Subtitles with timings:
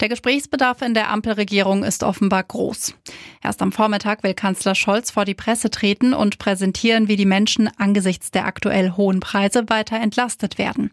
[0.00, 2.94] Der Gesprächsbedarf in der Ampelregierung ist offenbar groß.
[3.42, 7.70] Erst am Vormittag will Kanzler Scholz vor die Presse treten und präsentieren, wie die Menschen
[7.78, 10.90] angesichts der aktuell hohen Preise weiter entlastet werden.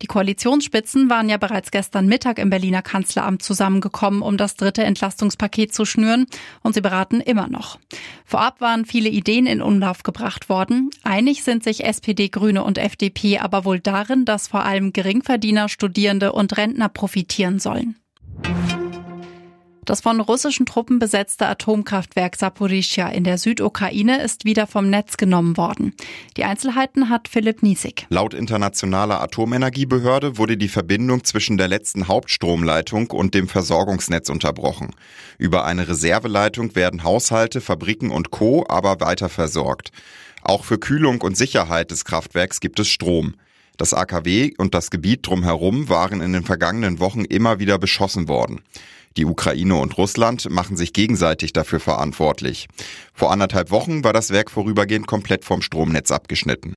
[0.00, 5.74] Die Koalitionsspitzen waren ja bereits gestern Mittag im Berliner Kanzleramt zusammengekommen, um das dritte Entlastungspaket
[5.74, 6.26] zu schnüren,
[6.62, 7.78] und sie beraten immer noch.
[8.24, 10.88] Vorab waren viele Ideen in Umlauf gebracht worden.
[11.02, 16.32] Einig sind sich SPD, Grüne und FDP aber wohl darin, dass vor allem Geringverdiener, Studierende
[16.32, 17.96] und Rentner profitieren sollen.
[19.86, 25.56] Das von russischen Truppen besetzte Atomkraftwerk Saporischia in der Südukraine ist wieder vom Netz genommen
[25.56, 25.94] worden.
[26.36, 28.04] Die Einzelheiten hat Philipp Niesig.
[28.08, 34.90] Laut internationaler Atomenergiebehörde wurde die Verbindung zwischen der letzten Hauptstromleitung und dem Versorgungsnetz unterbrochen.
[35.38, 38.66] Über eine Reserveleitung werden Haushalte, Fabriken und Co.
[38.68, 39.92] aber weiter versorgt.
[40.42, 43.36] Auch für Kühlung und Sicherheit des Kraftwerks gibt es Strom.
[43.76, 48.60] Das AKW und das Gebiet drumherum waren in den vergangenen Wochen immer wieder beschossen worden.
[49.16, 52.68] Die Ukraine und Russland machen sich gegenseitig dafür verantwortlich.
[53.14, 56.74] Vor anderthalb Wochen war das Werk vorübergehend komplett vom Stromnetz abgeschnitten.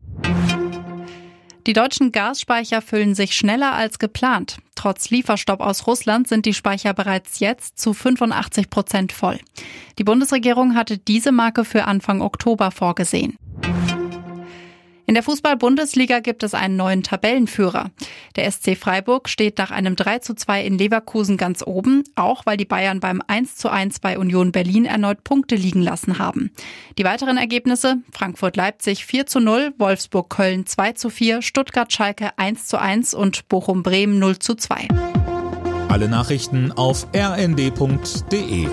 [1.67, 4.58] Die deutschen Gasspeicher füllen sich schneller als geplant.
[4.75, 9.39] Trotz Lieferstopp aus Russland sind die Speicher bereits jetzt zu 85 Prozent voll.
[10.00, 13.38] Die Bundesregierung hatte diese Marke für Anfang Oktober vorgesehen.
[15.09, 17.89] In der Fußball-Bundesliga gibt es einen neuen Tabellenführer.
[18.35, 22.57] Der SC Freiburg steht nach einem 3 zu 2 in Leverkusen ganz oben, auch weil
[22.57, 26.52] die Bayern beim 1 zu 1 bei Union Berlin erneut Punkte liegen lassen haben.
[26.99, 33.15] Die weiteren Ergebnisse Frankfurt-Leipzig 4 zu 0, Wolfsburg-Köln 2 zu 4, Stuttgart-Schalke 1 zu 1
[33.15, 34.89] und Bochum-Bremen 0 zu 2.
[35.87, 38.67] Alle Nachrichten auf rnd.de